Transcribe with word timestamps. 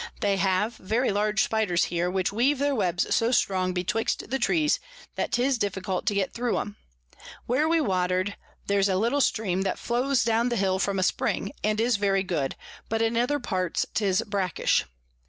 They 0.21 0.37
have 0.37 0.77
very 0.77 1.11
large 1.11 1.43
Spiders 1.43 1.83
here, 1.83 2.09
which 2.09 2.33
weave 2.33 2.57
their 2.57 2.73
Webs 2.73 3.13
so 3.13 3.31
strong 3.31 3.71
betwixt 3.71 4.31
the 4.31 4.39
Trees, 4.39 4.79
that 5.13 5.31
'tis 5.33 5.59
difficult 5.59 6.07
to 6.07 6.15
get 6.15 6.33
thro 6.33 6.57
'em. 6.57 6.75
Where 7.45 7.69
we 7.69 7.79
water'd, 7.81 8.35
there's 8.65 8.89
a 8.89 8.95
little 8.97 9.21
Stream 9.21 9.61
that 9.61 9.77
flows 9.77 10.23
down 10.23 10.49
the 10.49 10.55
Hill 10.55 10.79
from 10.79 10.97
a 10.97 11.03
Spring, 11.03 11.51
and 11.63 11.79
is 11.79 11.97
very 11.97 12.23
good, 12.23 12.55
but 12.89 13.03
in 13.03 13.15
other 13.15 13.39
parts 13.39 13.85
'tis 13.93 14.23
brackish. 14.25 14.85